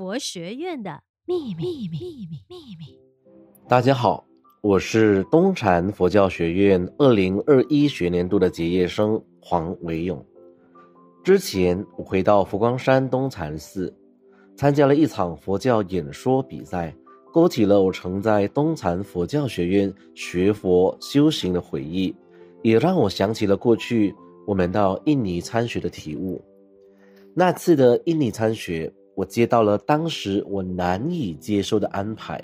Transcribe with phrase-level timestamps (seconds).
[0.00, 2.98] 佛学院的秘密，秘密，秘密。
[3.68, 4.24] 大家好，
[4.62, 10.24] 我是东禅佛教学院二零二一学年度的结业生黄维勇。
[11.22, 13.94] 之前我回到佛光山东禅寺，
[14.56, 16.96] 参加了一场佛教演说比赛，
[17.30, 22.16] 勾起了我曾在东禅佛教学院学佛修行的回忆，
[22.62, 24.14] 也让我想起了过去
[24.46, 26.42] 我们到印尼参学的体悟。
[27.34, 28.90] 那次的印尼参学，
[29.20, 32.42] 我接到了当时我难以接受的安排，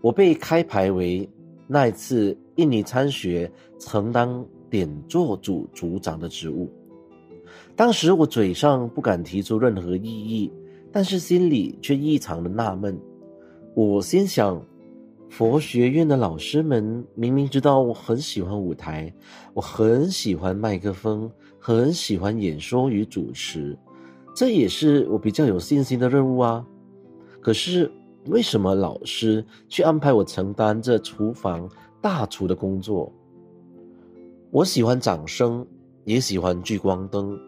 [0.00, 1.28] 我被开排为
[1.66, 3.50] 那一次印尼参学
[3.80, 4.28] 承担
[4.70, 6.72] 点座组组长的职务。
[7.74, 10.52] 当时我嘴上不敢提出任何异议，
[10.92, 12.96] 但是心里却异常的纳闷。
[13.74, 14.64] 我心想，
[15.28, 19.12] 佛学院的老师们明明知道我很喜欢舞台，
[19.52, 21.28] 我很喜欢麦克风，
[21.58, 23.76] 很喜欢演说与主持。
[24.34, 26.66] 这也是我比较有信心的任务啊，
[27.40, 27.90] 可是
[28.26, 31.68] 为什么老师却安排我承担这厨房
[32.00, 33.12] 大厨的工作？
[34.50, 35.64] 我喜欢掌声，
[36.04, 37.38] 也喜欢聚光灯。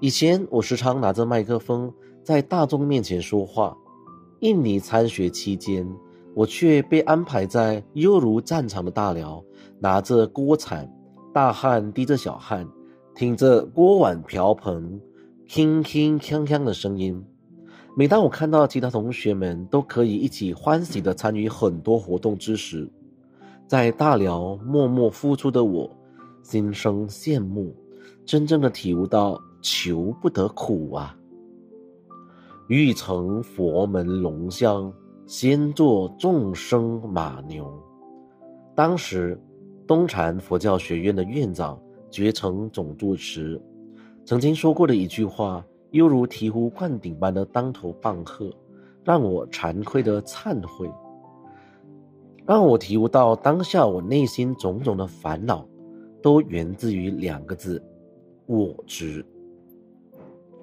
[0.00, 3.76] 以前我时常拿着麦克风在大众面前说话，
[4.38, 5.84] 印尼参学期间，
[6.34, 9.42] 我却被安排在犹如战场的大寮，
[9.80, 10.88] 拿着锅铲，
[11.34, 12.64] 大汗滴着小汗，
[13.12, 15.00] 挺着锅碗瓢盆。
[15.48, 17.24] 铿铿锵锵的声音。
[17.96, 22.86] 每当我看到其他同学们都可以一起欢喜地参与很多活动之时，
[23.66, 25.90] 在大寮默默付出的我，
[26.42, 27.74] 心生羡慕，
[28.26, 31.16] 真正的体悟到求不得苦啊！
[32.68, 34.92] 欲成佛门龙象，
[35.26, 37.66] 先做众生马牛。
[38.74, 39.40] 当时，
[39.86, 43.58] 东禅佛教学院的院长觉成总住持。
[44.28, 48.52] 曾经说过的一句话，犹如醍醐灌顶般的当头棒喝，
[49.02, 50.86] 让我惭愧的忏悔，
[52.44, 55.66] 让我体悟到当下我内心种种的烦恼，
[56.20, 57.82] 都源自于两个字：
[58.44, 59.24] 我执。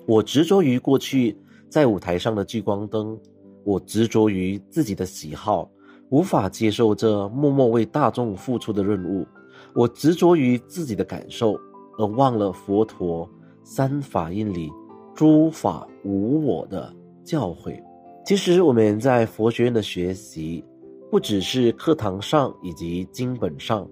[0.05, 1.35] 我执着于过去
[1.67, 3.19] 在舞台上的聚光灯，
[3.63, 5.67] 我执着于自己的喜好，
[6.09, 9.25] 无法接受这默默为大众付出的任务，
[9.73, 11.59] 我执着于自己的感受，
[11.97, 13.27] 而忘了佛陀。
[13.67, 14.71] 三法印里
[15.15, 16.93] 诸法无我的
[17.23, 17.81] 教诲。
[18.23, 20.63] 其实我们在佛学院的学习，
[21.09, 23.89] 不只是课堂上以及经本上，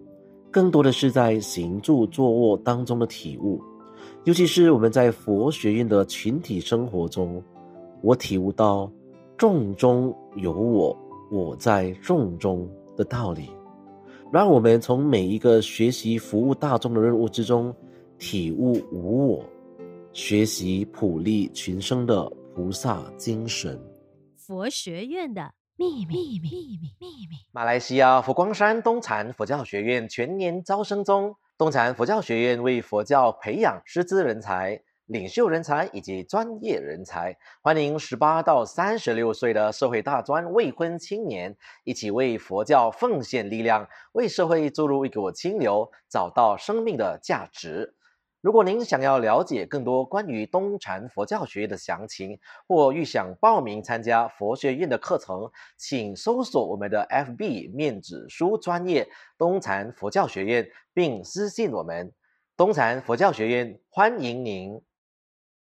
[0.51, 3.59] 更多的是在行住坐卧当中的体悟。
[4.25, 7.41] 尤其是我们在佛学院的群体生活中，
[8.03, 8.89] 我体悟到
[9.35, 10.95] 众中有我，
[11.31, 13.49] 我在众中的道理。
[14.31, 17.73] 让我们从每一个学习服务大众的任务之中，
[18.19, 19.43] 体悟无我。
[20.13, 23.83] 学习普利群生的菩萨精神。
[24.37, 27.35] 佛学院的秘密，秘密，秘密，秘密。
[27.51, 31.35] 马来西亚佛光山东禅佛教学院全年招生中。
[31.57, 47.95] 东禅佛教学院为佛教培养师资人才、领袖人才以及专业人才，欢迎十八到三十六岁的社会大专未婚青年一起为佛教奉献力量，为社会注入一股清流，找到生命的价值。
[48.43, 52.37] 如果您想要了解更多关于东禅佛教学院的详情，
[52.67, 62.11] 或欲想报名参加佛学院的课程，请搜索我们的 FB 面子书专业东禅佛教学院，并私信我们。
[62.57, 64.81] 东禅佛教学院欢迎您。